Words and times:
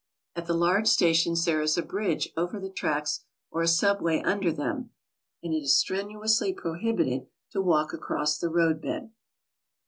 At 0.35 0.47
the 0.47 0.55
large 0.55 0.87
stations 0.87 1.45
there 1.45 1.61
is 1.61 1.77
a 1.77 1.83
bridge 1.83 2.29
over 2.35 2.59
the 2.59 2.71
tracks 2.71 3.19
or 3.51 3.61
a 3.61 3.67
subway 3.67 4.19
under 4.23 4.51
them, 4.51 4.89
and 5.43 5.53
it 5.53 5.57
is 5.57 5.77
strenuously 5.77 6.53
prohibited 6.53 7.27
to 7.51 7.61
walk 7.61 7.93
across 7.93 8.39
the 8.39 8.49
road 8.49 8.81
bed. 8.81 9.11